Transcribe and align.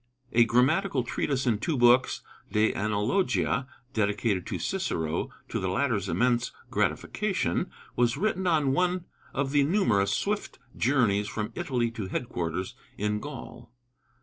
A 0.31 0.45
grammatical 0.45 1.03
treatise 1.03 1.45
in 1.45 1.59
two 1.59 1.77
books 1.77 2.21
(De 2.51 2.73
Analogia), 2.73 3.67
dedicated 3.93 4.47
to 4.47 4.57
Cicero, 4.57 5.29
to 5.47 5.59
the 5.59 5.67
latter's 5.67 6.09
immense 6.09 6.51
gratification, 6.71 7.69
was 7.95 8.17
written 8.17 8.47
on 8.47 8.71
one 8.73 9.05
of 9.31 9.51
the 9.51 9.61
numerous 9.63 10.11
swift 10.11 10.57
journeys 10.75 11.27
from 11.27 11.51
Italy 11.53 11.91
to 11.91 12.07
headquarters 12.07 12.73
in 12.97 13.19
Gaul. 13.19 13.71